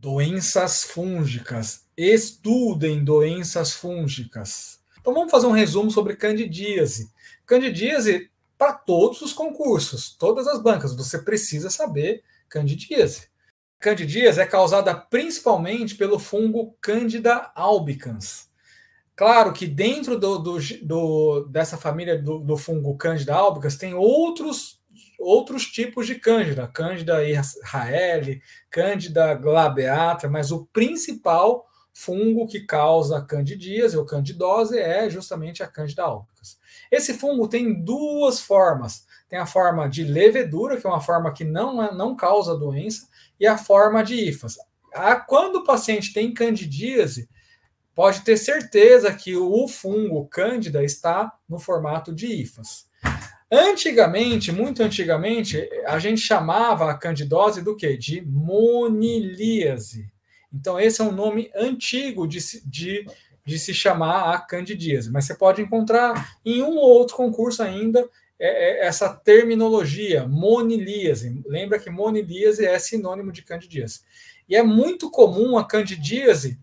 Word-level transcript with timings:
Doenças 0.00 0.84
fúngicas. 0.84 1.84
Estudem 1.96 3.02
doenças 3.02 3.72
fúngicas. 3.72 4.78
Então 5.00 5.12
vamos 5.12 5.32
fazer 5.32 5.48
um 5.48 5.52
resumo 5.52 5.90
sobre 5.90 6.14
candidíase. 6.14 7.10
Candidíase 7.44 8.30
para 8.56 8.74
todos 8.74 9.20
os 9.22 9.32
concursos, 9.32 10.14
todas 10.16 10.46
as 10.46 10.62
bancas, 10.62 10.94
você 10.94 11.18
precisa 11.18 11.68
saber 11.68 12.22
candidíase. 12.48 13.26
Candidíase 13.80 14.40
é 14.40 14.46
causada 14.46 14.94
principalmente 14.94 15.96
pelo 15.96 16.20
fungo 16.20 16.76
Candida 16.80 17.50
albicans. 17.56 18.48
Claro 19.16 19.52
que 19.52 19.66
dentro 19.66 20.16
do, 20.16 20.38
do, 20.38 20.58
do 20.82 21.40
dessa 21.46 21.76
família 21.76 22.16
do, 22.16 22.38
do 22.38 22.56
fungo 22.56 22.96
Candida 22.96 23.34
albicans 23.34 23.76
tem 23.76 23.94
outros 23.94 24.77
outros 25.18 25.64
tipos 25.64 26.06
de 26.06 26.14
cândida, 26.14 26.68
cândida 26.68 27.24
israeli, 27.24 28.40
cândida 28.70 29.34
glabeata, 29.34 30.28
mas 30.28 30.52
o 30.52 30.66
principal 30.66 31.66
fungo 31.92 32.46
que 32.46 32.60
causa 32.60 33.20
candidíase 33.20 33.98
ou 33.98 34.06
candidose 34.06 34.78
é 34.78 35.10
justamente 35.10 35.64
a 35.64 35.66
cândida 35.66 36.04
albicans. 36.04 36.56
Esse 36.92 37.14
fungo 37.14 37.48
tem 37.48 37.82
duas 37.82 38.40
formas. 38.40 39.04
Tem 39.28 39.38
a 39.38 39.46
forma 39.46 39.88
de 39.88 40.04
levedura, 40.04 40.80
que 40.80 40.86
é 40.86 40.90
uma 40.90 41.00
forma 41.00 41.32
que 41.32 41.44
não, 41.44 41.82
é, 41.82 41.92
não 41.92 42.14
causa 42.14 42.56
doença, 42.56 43.08
e 43.38 43.46
a 43.46 43.58
forma 43.58 44.02
de 44.04 44.14
IFAS. 44.14 44.56
Quando 45.26 45.56
o 45.56 45.64
paciente 45.64 46.12
tem 46.12 46.32
candidíase, 46.32 47.28
pode 47.94 48.20
ter 48.22 48.36
certeza 48.36 49.12
que 49.12 49.36
o 49.36 49.68
fungo 49.68 50.26
cândida 50.28 50.82
está 50.82 51.32
no 51.48 51.58
formato 51.58 52.14
de 52.14 52.26
IFAS. 52.26 52.86
Antigamente, 53.50 54.52
muito 54.52 54.82
antigamente, 54.82 55.68
a 55.86 55.98
gente 55.98 56.20
chamava 56.20 56.90
a 56.90 56.94
candidose 56.94 57.62
do 57.62 57.74
que? 57.74 57.96
De 57.96 58.20
monilíase. 58.20 60.10
Então, 60.52 60.78
esse 60.78 61.00
é 61.00 61.04
um 61.04 61.12
nome 61.12 61.50
antigo 61.54 62.26
de, 62.26 62.38
de, 62.66 63.06
de 63.44 63.58
se 63.58 63.72
chamar 63.72 64.34
a 64.34 64.38
candidíase. 64.38 65.10
Mas 65.10 65.24
você 65.24 65.34
pode 65.34 65.62
encontrar 65.62 66.38
em 66.44 66.62
um 66.62 66.76
ou 66.76 66.90
outro 66.90 67.16
concurso 67.16 67.62
ainda 67.62 68.08
é, 68.38 68.84
é, 68.84 68.86
essa 68.86 69.08
terminologia, 69.08 70.26
monilíase. 70.26 71.42
Lembra 71.46 71.78
que 71.78 71.90
monilíase 71.90 72.66
é 72.66 72.78
sinônimo 72.78 73.32
de 73.32 73.42
candidíase. 73.42 74.00
E 74.48 74.54
é 74.54 74.62
muito 74.62 75.10
comum 75.10 75.58
a 75.58 75.64
candidíase 75.66 76.58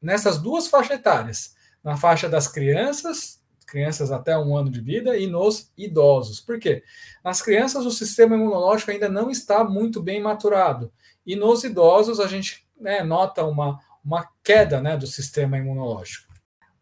nessas 0.00 0.38
duas 0.38 0.68
faixas 0.68 0.98
etárias. 0.98 1.56
Na 1.82 1.96
faixa 1.96 2.28
das 2.28 2.46
crianças, 2.48 3.35
crianças 3.66 4.12
até 4.12 4.38
um 4.38 4.56
ano 4.56 4.70
de 4.70 4.80
vida 4.80 5.16
e 5.16 5.26
nos 5.26 5.72
idosos. 5.76 6.40
Por 6.40 6.58
quê? 6.58 6.82
Nas 7.24 7.42
crianças, 7.42 7.84
o 7.84 7.90
sistema 7.90 8.36
imunológico 8.36 8.90
ainda 8.90 9.08
não 9.08 9.30
está 9.30 9.64
muito 9.64 10.02
bem 10.02 10.22
maturado. 10.22 10.92
E 11.26 11.34
nos 11.34 11.64
idosos, 11.64 12.20
a 12.20 12.26
gente 12.26 12.66
né, 12.80 13.02
nota 13.02 13.44
uma, 13.44 13.80
uma 14.04 14.28
queda 14.44 14.80
né, 14.80 14.96
do 14.96 15.06
sistema 15.06 15.58
imunológico. 15.58 16.32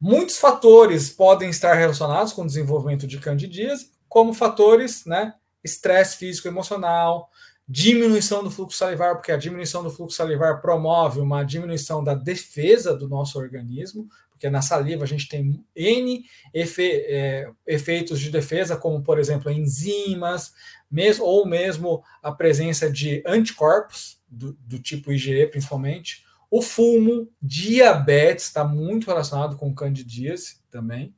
Muitos 0.00 0.36
fatores 0.36 1.08
podem 1.08 1.48
estar 1.48 1.74
relacionados 1.74 2.32
com 2.32 2.42
o 2.42 2.46
desenvolvimento 2.46 3.06
de 3.06 3.18
candidíase, 3.18 3.90
como 4.06 4.34
fatores, 4.34 5.06
né, 5.06 5.34
estresse 5.64 6.18
físico 6.18 6.46
emocional, 6.46 7.30
diminuição 7.66 8.44
do 8.44 8.50
fluxo 8.50 8.76
salivar, 8.76 9.14
porque 9.14 9.32
a 9.32 9.36
diminuição 9.36 9.82
do 9.82 9.90
fluxo 9.90 10.18
salivar 10.18 10.60
promove 10.60 11.20
uma 11.20 11.42
diminuição 11.42 12.04
da 12.04 12.14
defesa 12.14 12.94
do 12.94 13.08
nosso 13.08 13.38
organismo, 13.38 14.06
porque 14.44 14.50
na 14.50 14.60
saliva 14.60 15.04
a 15.04 15.06
gente 15.06 15.26
tem 15.26 15.64
N 15.74 16.22
efe, 16.52 16.82
é, 17.06 17.50
efeitos 17.66 18.20
de 18.20 18.30
defesa, 18.30 18.76
como, 18.76 19.02
por 19.02 19.18
exemplo, 19.18 19.50
enzimas, 19.50 20.52
mesmo, 20.90 21.24
ou 21.24 21.46
mesmo 21.46 22.02
a 22.22 22.30
presença 22.30 22.90
de 22.90 23.22
anticorpos, 23.26 24.18
do, 24.28 24.52
do 24.60 24.78
tipo 24.78 25.10
IgE 25.10 25.46
principalmente. 25.46 26.24
O 26.50 26.60
fumo, 26.60 27.26
diabetes, 27.40 28.46
está 28.46 28.64
muito 28.64 29.06
relacionado 29.06 29.56
com 29.56 29.74
candidíase 29.74 30.56
também. 30.70 31.14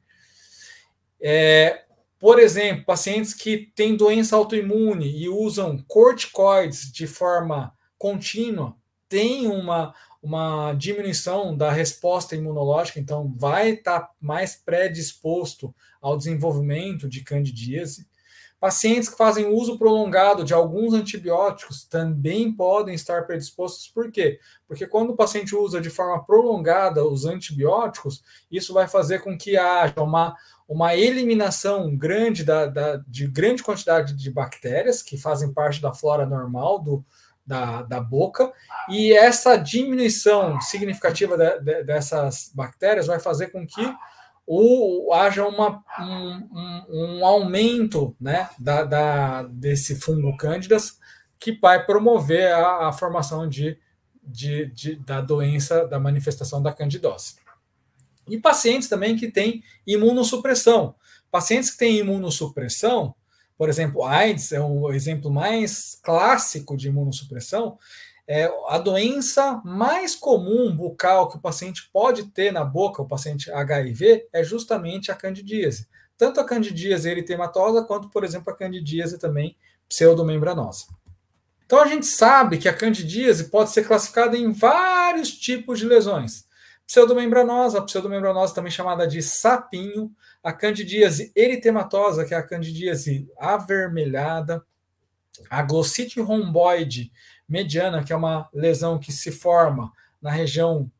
É, 1.21 1.83
por 2.21 2.39
exemplo, 2.39 2.85
pacientes 2.85 3.35
que 3.35 3.73
têm 3.75 3.97
doença 3.97 4.37
autoimune 4.37 5.21
e 5.21 5.29
usam 5.29 5.79
corticoides 5.89 6.93
de 6.93 7.09
forma 7.09 7.75
contínua, 7.99 8.77
têm 9.09 9.49
uma, 9.49 9.93
uma 10.27 10.73
diminuição 10.73 11.57
da 11.57 11.71
resposta 11.71 12.35
imunológica, 12.35 12.99
então 12.99 13.33
vai 13.37 13.71
estar 13.71 14.01
tá 14.01 14.11
mais 14.21 14.57
predisposto 14.57 15.73
ao 16.03 16.17
desenvolvimento 16.17 17.09
de 17.09 17.23
candidíase. 17.23 18.09
Pacientes 18.59 19.09
que 19.09 19.17
fazem 19.17 19.47
uso 19.47 19.79
prolongado 19.79 20.43
de 20.43 20.53
alguns 20.53 20.95
antibióticos 20.95 21.85
também 21.85 22.53
podem 22.53 22.93
estar 22.93 23.25
predispostos. 23.25 23.87
Por 23.87 24.11
quê? 24.11 24.41
Porque 24.67 24.85
quando 24.85 25.11
o 25.11 25.17
paciente 25.17 25.55
usa 25.55 25.81
de 25.81 25.91
forma 25.91 26.25
prolongada 26.25 27.07
os 27.07 27.25
antibióticos, 27.25 28.25
isso 28.51 28.75
vai 28.75 28.89
fazer 28.89 29.21
com 29.21 29.39
que 29.39 29.57
haja 29.57 30.03
uma, 30.03 30.35
uma 30.67 30.97
eliminação 30.97 31.97
grande 31.97 32.43
da, 32.43 32.67
da 32.67 32.97
de 33.07 33.29
grande 33.29 33.63
quantidade 33.63 34.13
de 34.13 34.29
bactérias 34.29 35.03
que 35.03 35.17
fazem 35.17 35.53
parte 35.53 35.81
da 35.81 35.95
flora 35.95 36.27
normal 36.27 36.81
do, 36.81 37.05
da, 37.47 37.83
da 37.83 38.01
boca, 38.01 38.53
e 38.89 39.13
essa 39.13 39.57
diminuição 39.57 40.61
significativa 40.61 41.37
de, 41.37 41.61
de, 41.61 41.85
dessas 41.85 42.51
bactérias 42.55 43.07
vai 43.07 43.21
fazer 43.21 43.49
com 43.49 43.67
que 43.67 43.95
o, 44.47 45.13
haja 45.13 45.47
uma, 45.47 45.83
um, 45.99 46.49
um, 46.53 46.85
um 46.89 47.27
aumento 47.27 48.17
né, 48.21 48.49
da, 48.59 48.85
da, 48.85 49.43
desse 49.45 49.97
fungo 49.97 50.37
cândidas 50.37 50.99
que 51.39 51.53
vai 51.53 51.85
promover 51.85 52.53
a, 52.53 52.89
a 52.89 52.93
formação 52.93 53.49
de, 53.49 53.79
de, 54.23 54.67
de, 54.67 54.97
da 54.97 55.21
doença, 55.21 55.87
da 55.87 55.99
manifestação 55.99 56.63
da 56.63 56.73
candidose. 56.73 57.37
E 58.29 58.39
pacientes 58.39 58.89
também 58.89 59.17
que 59.17 59.31
têm 59.31 59.63
imunossupressão. 59.87 60.95
Pacientes 61.31 61.71
que 61.71 61.79
têm 61.79 61.99
imunossupressão, 61.99 63.15
por 63.59 63.69
exemplo, 63.69 64.05
AIDS 64.05 64.53
é 64.53 64.61
o 64.61 64.93
exemplo 64.93 65.31
mais 65.31 65.99
clássico 66.03 66.77
de 66.77 66.89
imunossupressão. 66.89 67.79
É 68.29 68.51
a 68.69 68.79
doença 68.79 69.63
mais 69.65 70.17
comum 70.17 70.75
bucal 70.75 71.29
que 71.29 71.37
o 71.37 71.41
paciente 71.41 71.89
pode 71.93 72.25
ter 72.25 72.53
na 72.53 72.65
boca, 72.65 73.01
o 73.01 73.09
paciente 73.09 73.51
HIV, 73.51 74.27
é 74.33 74.43
justamente 74.43 75.13
a 75.13 75.15
candidíase. 75.15 75.87
Tanto 76.19 76.41
a 76.41 76.45
candidíase 76.45 77.09
eritematosa 77.09 77.85
quanto, 77.85 78.11
por 78.11 78.25
exemplo, 78.25 78.53
a 78.53 78.57
candidíase 78.57 79.19
também 79.19 79.57
pseudomembranosa. 79.89 80.87
Então 81.65 81.81
a 81.81 81.87
gente 81.87 82.07
sabe 82.07 82.59
que 82.59 82.69
a 82.69 82.75
candidíase 82.75 83.45
pode 83.45 83.71
ser 83.71 83.85
classificada 83.85 84.37
em 84.37 84.53
vários 84.53 85.31
tipos 85.33 85.79
de 85.79 85.87
lesões. 85.87 86.47
Pseudomembranosa, 86.87 87.83
pseudomembranosa 87.83 88.55
também 88.55 88.71
chamada 88.71 89.07
de 89.07 89.21
sapinho, 89.21 90.15
a 90.43 90.53
candidíase 90.53 91.33
eritematosa, 91.35 92.25
que 92.25 92.33
é 92.33 92.37
a 92.37 92.43
candidíase 92.43 93.29
avermelhada, 93.37 94.65
a 95.51 95.63
glossite 95.63 96.21
romboide 96.21 97.13
mediana, 97.49 98.05
que 98.05 98.13
é 98.13 98.17
uma 98.17 98.49
lesão 98.55 98.99
que 98.99 99.13
se 99.13 99.33
forma 99.33 99.93
na 100.23 100.31
região 100.31 100.91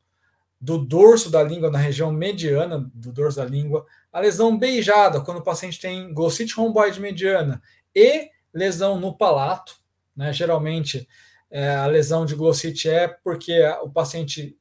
do 0.61 0.79
dorso 0.79 1.31
da 1.31 1.43
língua, 1.43 1.71
na 1.71 1.79
região 1.79 2.11
mediana 2.11 2.91
do 2.93 3.13
dorso 3.13 3.39
da 3.39 3.45
língua, 3.45 3.87
a 4.13 4.21
lesão 4.21 4.59
beijada, 4.59 5.21
quando 5.21 5.39
o 5.39 5.45
paciente 5.45 5.81
tem 5.81 6.13
glossite 6.13 6.55
romboide 6.55 7.01
mediana 7.01 7.63
e 7.95 8.31
lesão 8.53 8.99
no 8.99 9.17
palato, 9.17 9.77
né? 10.17 10.33
geralmente 10.33 11.07
é, 11.51 11.77
a 11.77 11.87
lesão 11.87 12.25
de 12.25 12.35
glossite 12.35 12.89
é 12.89 13.07
porque 13.07 13.63
o 13.83 13.91
paciente 13.91 14.57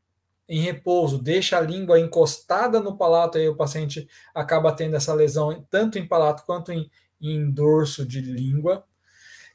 em 0.48 0.62
repouso, 0.62 1.18
deixa 1.18 1.58
a 1.58 1.62
língua 1.62 2.00
encostada 2.00 2.80
no 2.80 2.98
palato, 2.98 3.38
aí 3.38 3.48
o 3.48 3.56
paciente 3.56 4.08
acaba 4.34 4.72
tendo 4.72 4.96
essa 4.96 5.14
lesão 5.14 5.66
tanto 5.70 5.98
em 5.98 6.08
palato 6.08 6.44
quanto 6.46 6.72
em, 6.72 6.90
em 7.20 7.50
dorso 7.50 8.06
de 8.06 8.22
língua. 8.22 8.86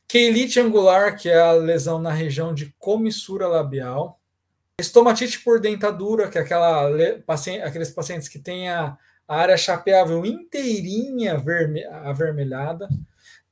Queilite 0.08 0.58
angular, 0.58 1.16
que 1.16 1.28
é 1.28 1.38
a 1.38 1.52
lesão 1.52 2.00
na 2.00 2.10
região 2.10 2.52
de 2.52 2.74
comissura 2.78 3.46
labial. 3.46 4.20
Estomatite 4.80 5.38
por 5.40 5.60
dentadura, 5.60 6.28
que 6.28 6.38
é 6.38 6.40
aquela, 6.40 6.90
paciente, 7.24 7.62
aqueles 7.62 7.90
pacientes 7.90 8.28
que 8.28 8.38
têm 8.38 8.68
a, 8.68 8.98
a 9.28 9.36
área 9.36 9.56
chapeável 9.56 10.26
inteirinha 10.26 11.38
verme, 11.38 11.84
avermelhada. 11.84 12.88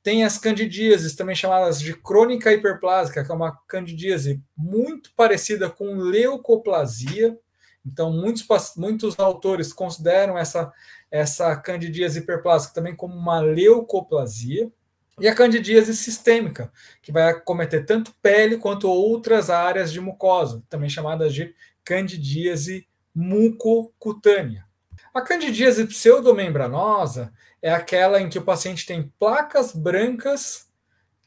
Tem 0.01 0.23
as 0.23 0.37
candidíases, 0.37 1.15
também 1.15 1.35
chamadas 1.35 1.79
de 1.79 1.93
crônica 1.93 2.51
hiperplásica, 2.51 3.23
que 3.23 3.31
é 3.31 3.35
uma 3.35 3.57
candidíase 3.67 4.41
muito 4.55 5.11
parecida 5.13 5.69
com 5.69 5.95
leucoplasia. 5.95 7.37
Então, 7.85 8.11
muitos, 8.11 8.45
muitos 8.77 9.19
autores 9.19 9.73
consideram 9.73 10.37
essa, 10.37 10.71
essa 11.11 11.55
candidíase 11.55 12.19
hiperplásica 12.19 12.73
também 12.73 12.95
como 12.95 13.13
uma 13.13 13.39
leucoplasia. 13.39 14.71
E 15.19 15.27
a 15.27 15.35
candidíase 15.35 15.93
sistêmica, 15.95 16.71
que 17.01 17.11
vai 17.11 17.29
acometer 17.29 17.85
tanto 17.85 18.13
pele 18.21 18.57
quanto 18.57 18.87
outras 18.87 19.49
áreas 19.49 19.91
de 19.91 19.99
mucosa, 19.99 20.63
também 20.69 20.89
chamadas 20.89 21.33
de 21.33 21.53
candidíase 21.83 22.87
mucocutânea. 23.13 24.68
A 25.13 25.21
candidíase 25.21 25.85
pseudomembranosa 25.87 27.33
é 27.61 27.71
aquela 27.71 28.21
em 28.21 28.29
que 28.29 28.37
o 28.37 28.43
paciente 28.43 28.85
tem 28.85 29.11
placas 29.17 29.73
brancas 29.73 30.67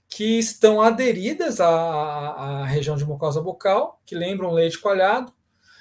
que 0.08 0.38
estão 0.38 0.80
aderidas 0.80 1.60
à, 1.60 1.68
à 1.68 2.64
região 2.64 2.96
de 2.96 3.04
mucosa 3.04 3.40
bucal, 3.40 4.00
que 4.04 4.14
lembram 4.14 4.52
leite 4.52 4.78
coalhado. 4.78 5.32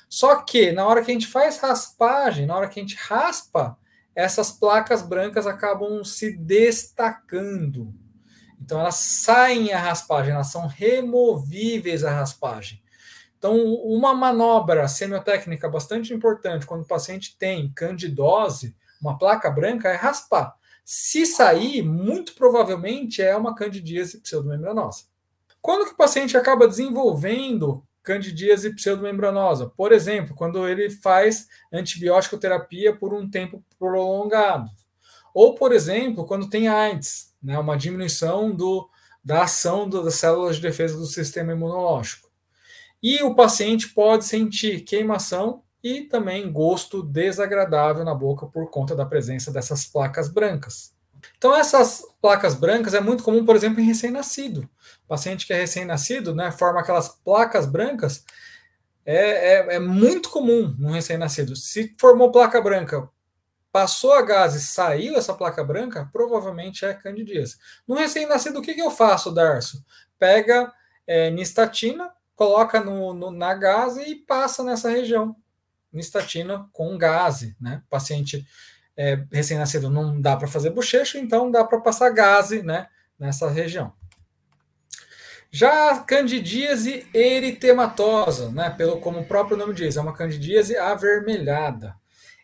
Só 0.10 0.38
que 0.38 0.72
na 0.72 0.86
hora 0.86 1.04
que 1.04 1.12
a 1.12 1.14
gente 1.14 1.28
faz 1.28 1.60
raspagem, 1.60 2.46
na 2.46 2.56
hora 2.56 2.68
que 2.68 2.80
a 2.80 2.84
gente 2.84 2.96
raspa, 2.96 3.78
essas 4.16 4.52
placas 4.52 5.02
brancas 5.02 5.46
acabam 5.46 6.04
se 6.04 6.36
destacando. 6.36 7.94
Então 8.60 8.80
elas 8.80 8.96
saem 8.96 9.74
a 9.74 9.80
raspagem, 9.80 10.34
elas 10.34 10.52
são 10.52 10.68
removíveis 10.68 12.04
a 12.04 12.12
raspagem. 12.12 12.81
Então, 13.42 13.58
uma 13.58 14.14
manobra 14.14 14.88
semiotécnica 14.88 15.68
bastante 15.68 16.14
importante 16.14 16.64
quando 16.64 16.84
o 16.84 16.88
paciente 16.88 17.36
tem 17.40 17.74
candidose, 17.74 18.76
uma 19.02 19.18
placa 19.18 19.50
branca, 19.50 19.90
é 19.90 19.96
raspar. 19.96 20.54
Se 20.86 21.26
sair, 21.26 21.82
muito 21.82 22.36
provavelmente 22.36 23.20
é 23.20 23.36
uma 23.36 23.56
candidíase 23.56 24.20
pseudomembranosa. 24.20 25.06
Quando 25.60 25.88
que 25.88 25.94
o 25.94 25.98
paciente 25.98 26.38
acaba 26.38 26.68
desenvolvendo 26.68 27.84
candidíase 28.04 28.76
pseudomembranosa? 28.76 29.72
Por 29.76 29.92
exemplo, 29.92 30.36
quando 30.36 30.68
ele 30.68 30.92
faz 30.92 31.48
antibiótico 31.74 32.38
terapia 32.38 32.96
por 32.96 33.12
um 33.12 33.28
tempo 33.28 33.66
prolongado. 33.80 34.70
Ou, 35.34 35.56
por 35.56 35.72
exemplo, 35.72 36.28
quando 36.28 36.48
tem 36.48 36.68
AIDS, 36.68 37.34
né, 37.42 37.58
uma 37.58 37.76
diminuição 37.76 38.52
do, 38.52 38.88
da 39.24 39.46
ação 39.46 39.90
das 39.90 40.14
células 40.14 40.58
de 40.58 40.62
defesa 40.62 40.96
do 40.96 41.08
sistema 41.08 41.54
imunológico. 41.54 42.31
E 43.02 43.24
o 43.24 43.34
paciente 43.34 43.90
pode 43.90 44.26
sentir 44.26 44.82
queimação 44.82 45.64
e 45.84 46.02
também 46.02 46.52
gosto 46.52 47.02
desagradável 47.02 48.06
na 48.06 48.14
boca 48.14 48.46
por 48.46 48.70
conta 48.70 48.96
da 48.96 49.06
presença 49.06 49.52
dessas 49.52 49.86
placas 49.86 50.30
brancas. 50.30 50.94
Então, 51.38 51.56
essas 51.56 52.04
placas 52.22 52.56
brancas 52.56 52.94
é 52.94 53.00
muito 53.00 53.24
comum, 53.24 53.46
por 53.46 53.56
exemplo, 53.56 53.80
em 53.80 53.86
recém-nascido. 53.86 54.70
Paciente 55.08 55.46
que 55.46 55.54
é 55.54 55.58
recém-nascido 55.58 56.36
né, 56.36 56.52
forma 56.52 56.80
aquelas 56.80 57.10
placas 57.10 57.66
brancas, 57.66 58.24
é, 59.06 59.54
é, 59.54 59.76
é 59.76 59.80
muito 59.80 60.30
comum 60.30 60.76
no 60.78 60.92
recém-nascido. 60.92 61.56
Se 61.56 61.96
formou 62.00 62.32
placa 62.32 62.62
branca, 62.62 63.10
passou 63.72 64.14
a 64.14 64.22
gás 64.22 64.54
e 64.54 64.62
saiu 64.62 65.16
essa 65.16 65.34
placa 65.34 65.64
branca, 65.64 66.10
provavelmente 66.12 66.86
é 66.86 66.94
candidíase. 66.94 67.58
No 67.88 67.96
recém-nascido, 67.96 68.60
o 68.60 68.62
que, 68.62 68.74
que 68.74 68.82
eu 68.82 68.92
faço, 68.92 69.32
Darcio? 69.32 69.84
Pega 70.20 70.72
é, 71.08 71.32
nistatina, 71.32 72.12
coloca 72.42 72.80
no, 72.80 73.14
no, 73.14 73.30
na 73.30 73.54
gase 73.54 74.02
e 74.02 74.16
passa 74.16 74.64
nessa 74.64 74.90
região. 74.90 75.36
Nistatina 75.94 76.68
com 76.74 76.98
gase, 76.98 77.56
né? 77.62 77.84
paciente 77.88 78.44
é, 78.98 79.24
recém-nascido 79.32 79.92
não 79.92 80.20
dá 80.20 80.36
para 80.36 80.48
fazer 80.48 80.72
bochecha, 80.72 81.20
então 81.20 81.52
dá 81.52 81.64
para 81.64 81.80
passar 81.80 82.10
gase 82.10 82.64
né, 82.64 82.88
nessa 83.20 83.48
região. 83.48 83.94
Já 85.52 85.92
a 85.92 86.00
candidíase 86.00 87.06
eritematosa, 87.14 88.50
né, 88.50 88.72
pelo, 88.72 89.00
como 89.00 89.20
o 89.20 89.26
próprio 89.28 89.56
nome 89.56 89.76
diz, 89.76 89.96
é 89.96 90.02
uma 90.02 90.14
candidíase 90.14 90.76
avermelhada. 90.76 91.96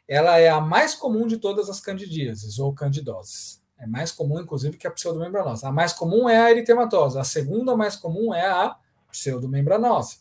Ela 0.07 0.37
é 0.37 0.47
a 0.47 0.61
mais 0.61 0.93
comum 0.93 1.25
de 1.25 1.37
todas 1.37 1.71
as 1.71 1.79
candidíases 1.79 2.59
ou 2.59 2.71
candidoses. 2.71 3.63
É 3.79 3.87
mais 3.87 4.11
comum, 4.11 4.39
inclusive, 4.39 4.77
que 4.77 4.85
a 4.85 4.91
pseudomembranosa. 4.91 5.67
A 5.67 5.71
mais 5.71 5.91
comum 5.91 6.29
é 6.29 6.37
a 6.37 6.51
eritematosa. 6.51 7.19
A 7.19 7.23
segunda 7.23 7.75
mais 7.75 7.95
comum 7.95 8.31
é 8.31 8.45
a 8.45 8.75
pseudomembranosa. 9.11 10.17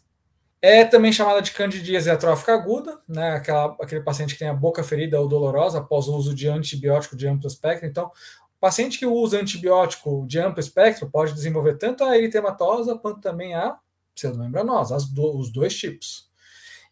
É 0.61 0.85
também 0.85 1.13
chamada 1.13 1.43
de 1.43 1.53
candidíase 1.53 2.11
atrófica 2.11 2.55
aguda, 2.55 2.99
né? 3.07 3.33
Aquela, 3.33 3.77
aquele 3.81 4.01
paciente 4.01 4.35
que 4.35 4.39
tem 4.39 4.49
a 4.49 4.55
boca 4.55 4.83
ferida 4.83 5.21
ou 5.21 5.29
dolorosa 5.29 5.79
após 5.79 6.09
o 6.09 6.17
uso 6.17 6.35
de 6.35 6.49
antibiótico 6.49 7.15
de 7.15 7.29
amplo 7.29 7.47
espectro. 7.47 7.87
Então, 7.87 8.07
o 8.07 8.61
paciente 8.61 8.99
que 8.99 9.07
usa 9.07 9.39
antibiótico 9.39 10.25
de 10.27 10.39
amplo 10.39 10.61
espectro 10.61 11.11
pode 11.11 11.35
desenvolver 11.35 11.77
tanto 11.77 12.03
a 12.05 12.17
eritematosa 12.17 12.97
quanto 12.97 13.21
também 13.21 13.55
a 13.55 13.79
pseudomembranosa, 14.15 14.97
do, 15.13 15.39
os 15.39 15.53
dois 15.53 15.77
tipos. 15.77 16.31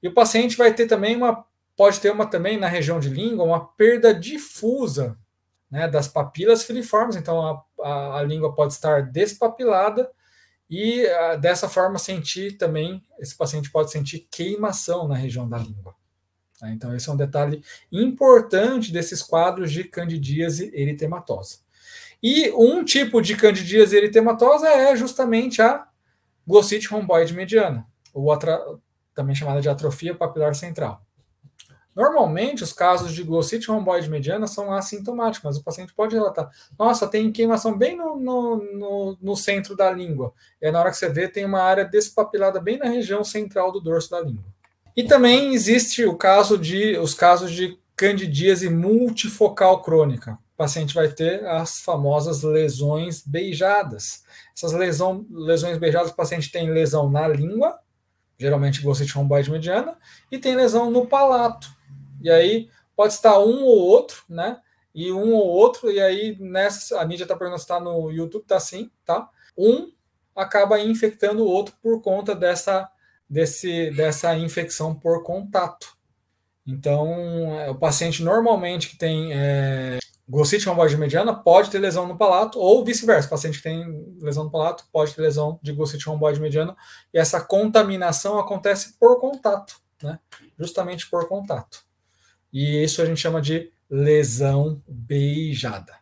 E 0.03 0.09
o 0.09 0.15
paciente 0.15 0.57
vai 0.57 0.75
ter 0.75 0.87
também 0.87 1.17
uma, 1.17 1.45
pode 1.75 1.99
ter 1.99 2.13
uma 2.13 2.27
também 2.27 2.59
na 2.59 2.69
região 2.69 3.01
de 3.01 3.09
língua, 3.09 3.47
uma 3.47 3.67
perda 3.67 4.13
difusa 4.15 5.19
né, 5.71 5.89
das 5.89 6.07
papilas 6.07 6.63
filiformes, 6.63 7.17
então 7.17 7.41
a, 7.41 7.65
a, 7.83 8.19
a 8.19 8.23
língua 8.23 8.55
pode 8.55 8.75
estar 8.75 9.03
despapilada 9.03 10.11
e 10.69 11.05
uh, 11.07 11.39
dessa 11.39 11.69
forma 11.69 11.99
sentir 11.99 12.57
também, 12.57 13.03
esse 13.19 13.37
paciente 13.37 13.71
pode 13.71 13.91
sentir 13.91 14.27
queimação 14.31 15.07
na 15.07 15.15
região 15.15 15.49
da 15.49 15.59
língua. 15.59 15.95
Tá? 16.59 16.71
Então, 16.71 16.95
esse 16.95 17.09
é 17.09 17.13
um 17.13 17.17
detalhe 17.17 17.63
importante 17.93 18.93
desses 18.93 19.23
quadros 19.23 19.71
de 19.71 19.85
candidíase 19.85 20.71
eritematosa. 20.75 21.59
E 22.23 22.51
um 22.53 22.85
tipo 22.85 23.21
de 23.21 23.37
candidíase 23.37 23.97
eritematosa 23.97 24.67
é 24.69 24.97
justamente 24.97 25.61
a 25.61 25.87
glossite 26.47 26.89
romboide 26.89 27.35
mediana, 27.35 27.87
ou 28.13 28.27
também 29.15 29.35
chamada 29.35 29.61
de 29.61 29.69
atrofia 29.69 30.15
papilar 30.15 30.55
central. 30.55 31.05
Normalmente, 31.95 32.65
os 32.65 32.73
casos 32.73 33.13
de 33.13 33.23
glossite 33.23 33.69
romboide 33.69 34.11
mediana 34.11 34.47
são 34.47 34.73
assintomáticos, 34.73 35.45
mas 35.45 35.57
o 35.57 35.63
paciente 35.63 35.95
pode 35.95 36.15
relatar: 36.15 36.51
nossa, 36.79 37.07
tem 37.07 37.31
queimação 37.31 37.77
bem 37.77 37.97
no, 37.97 38.17
no, 38.17 38.57
no, 38.57 39.19
no, 39.21 39.37
centro 39.37 39.77
da 39.77 39.91
língua. 39.91 40.33
E 40.61 40.67
aí, 40.67 40.73
na 40.73 40.81
hora 40.81 40.91
que 40.91 40.97
você 40.97 41.09
vê, 41.09 41.29
tem 41.29 41.45
uma 41.45 41.61
área 41.61 41.85
despapilada 41.85 42.61
bem 42.61 42.79
na 42.79 42.87
região 42.87 43.23
central 43.23 43.71
do 43.71 43.81
dorso 43.81 44.11
da 44.11 44.21
língua. 44.21 44.45
E 44.97 45.05
também 45.05 45.55
existe 45.55 46.05
o 46.05 46.17
caso 46.17 46.59
de 46.59 46.97
os 46.99 47.15
casos 47.15 47.53
de 47.53 47.79
candidíase 47.97 48.69
multifocal 48.69 49.83
crônica. 49.83 50.39
O 50.55 50.57
paciente 50.57 50.95
vai 50.95 51.09
ter 51.09 51.45
as 51.47 51.81
famosas 51.81 52.43
lesões 52.43 53.23
beijadas. 53.27 54.23
Essas 54.57 54.73
lesão, 54.73 55.27
lesões 55.31 55.79
beijadas, 55.79 56.11
o 56.13 56.15
paciente 56.15 56.51
tem 56.51 56.71
lesão 56.71 57.11
na 57.11 57.27
língua, 57.27 57.79
geralmente 58.39 58.81
glossite 58.81 59.13
romboide 59.15 59.51
mediana, 59.51 59.97
e 60.31 60.39
tem 60.39 60.55
lesão 60.55 60.91
no 60.91 61.07
palato. 61.07 61.74
E 62.25 62.31
aí 62.31 62.71
pode 62.97 63.13
estar 63.13 63.39
um 63.39 63.65
ou 63.65 63.79
outro, 63.79 64.25
né? 64.29 64.59
E 64.95 65.13
um 65.13 65.35
ou 65.35 65.47
outro, 65.47 65.91
e 65.91 66.01
aí 66.01 66.37
nessa, 66.41 67.01
a 67.01 67.05
mídia 67.05 67.25
está 67.25 67.37
perguntando 67.37 67.59
se 67.59 67.65
está 67.65 67.79
no 67.79 68.11
YouTube, 68.11 68.47
tá 68.47 68.59
sim, 68.59 68.91
tá? 69.05 69.29
Um 69.57 69.93
acaba 70.35 70.81
infectando 70.81 71.45
o 71.45 71.47
outro 71.47 71.75
por 71.83 72.01
conta 72.01 72.35
dessa, 72.35 72.89
desse, 73.29 73.91
dessa 73.91 74.35
infecção 74.37 74.95
por 74.95 75.23
contato. 75.23 75.97
Então, 76.67 77.61
é, 77.61 77.71
o 77.71 77.75
paciente 77.75 78.23
normalmente 78.23 78.89
que 78.89 78.97
tem 78.97 79.33
é, 79.35 79.99
glossite 80.27 80.67
romboide 80.67 80.97
mediana 80.97 81.35
pode 81.35 81.71
ter 81.71 81.79
lesão 81.79 82.09
no 82.09 82.17
palato, 82.17 82.59
ou 82.59 82.83
vice-versa, 82.85 83.27
o 83.27 83.31
paciente 83.31 83.59
que 83.59 83.65
tem 83.65 84.17
lesão 84.19 84.45
no 84.45 84.51
palato 84.51 84.87
pode 84.91 85.15
ter 85.15 85.21
lesão 85.21 85.59
de 85.63 85.73
glossite 85.73 86.07
romboide 86.07 86.41
mediana, 86.41 86.75
e 87.13 87.19
essa 87.19 87.41
contaminação 87.41 88.39
acontece 88.39 88.95
por 88.99 89.21
contato, 89.21 89.77
né? 90.03 90.19
Justamente 90.59 91.09
por 91.11 91.29
contato. 91.29 91.85
E 92.55 92.85
isso 92.85 93.03
a 93.03 93.05
gente 93.05 93.21
chama 93.21 93.43
de 93.43 93.73
lesão 93.91 94.81
beijada. 94.87 95.99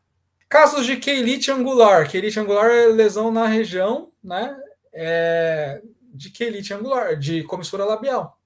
Casos 0.51 0.85
de 0.85 0.99
quelite 0.99 1.51
angular. 1.51 2.07
Quelite 2.11 2.39
angular 2.39 2.71
é 2.71 2.89
lesão 2.89 3.33
na 3.33 3.47
região 3.47 4.13
né, 4.23 4.55
é, 4.93 5.81
de 6.13 6.29
quelite 6.29 6.75
angular, 6.75 7.17
de 7.17 7.43
comissura 7.45 7.87
labial. 7.87 8.39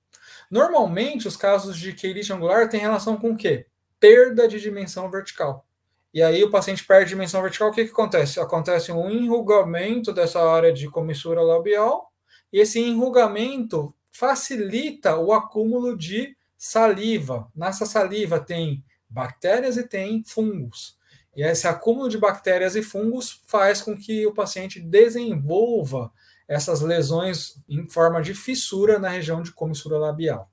Normalmente, 0.49 1.27
os 1.27 1.37
casos 1.37 1.77
de 1.77 1.93
quelite 1.93 2.33
angular 2.33 2.69
têm 2.69 2.79
relação 2.79 3.17
com 3.17 3.33
o 3.33 3.37
quê? 3.37 3.67
Perda 3.99 4.47
de 4.47 4.61
dimensão 4.61 5.11
vertical. 5.11 5.67
E 6.15 6.23
aí 6.23 6.45
o 6.45 6.51
paciente 6.51 6.87
perde 6.87 7.09
dimensão 7.09 7.43
vertical, 7.43 7.71
o 7.71 7.73
que, 7.73 7.87
que 7.87 7.91
acontece? 7.91 8.39
Acontece 8.39 8.93
um 8.93 9.11
enrugamento 9.11 10.13
dessa 10.13 10.41
área 10.49 10.73
de 10.73 10.89
comissura 10.89 11.43
labial, 11.43 12.13
e 12.53 12.61
esse 12.61 12.79
enrugamento 12.79 13.93
facilita 14.13 15.17
o 15.17 15.33
acúmulo 15.33 15.99
de 15.99 16.36
saliva. 16.57 17.51
Nessa 17.55 17.87
saliva 17.87 18.41
tem 18.41 18.85
bactérias 19.09 19.77
e 19.77 19.83
tem 19.83 20.23
fungos. 20.25 20.97
E 21.35 21.43
esse 21.43 21.69
acúmulo 21.69 22.09
de 22.09 22.19
bactérias 22.19 22.77
e 22.77 22.83
fungos 22.83 23.43
faz 23.47 23.83
com 23.83 23.97
que 23.97 24.27
o 24.27 24.33
paciente 24.33 24.81
desenvolva 24.81 26.11
essas 26.49 26.81
lesões 26.81 27.57
em 27.69 27.87
forma 27.89 28.23
de 28.23 28.35
fissura 28.35 28.99
na 28.99 29.09
região 29.09 29.43
de 29.43 29.53
comissura 29.53 29.99
labial. 29.99 30.51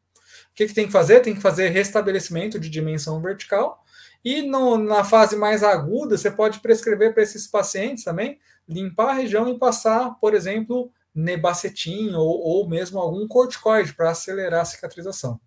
O 0.51 0.55
que, 0.55 0.67
que 0.67 0.74
tem 0.74 0.86
que 0.86 0.91
fazer? 0.91 1.22
Tem 1.22 1.36
que 1.36 1.41
fazer 1.41 1.69
restabelecimento 1.69 2.60
de 2.60 2.69
dimensão 2.69 3.22
vertical. 3.22 3.83
E 4.25 4.41
no, 4.41 4.77
na 4.77 5.03
fase 5.03 5.36
mais 5.36 5.63
aguda, 5.63 6.17
você 6.17 6.31
pode 6.31 6.60
prescrever 6.60 7.13
para 7.13 7.24
esses 7.24 7.48
pacientes 7.48 8.03
também 8.03 8.39
limpar 8.67 9.10
a 9.10 9.13
região 9.13 9.50
e 9.50 9.57
passar, 9.57 10.17
por 10.19 10.33
exemplo, 10.33 10.91
nebacetim 11.13 12.12
ou, 12.13 12.39
ou 12.39 12.67
mesmo 12.67 13.00
algum 13.00 13.27
corticoide 13.27 13.93
para 13.93 14.12
acelerar 14.12 14.62
a 14.62 14.65
cicatrização. 14.65 15.39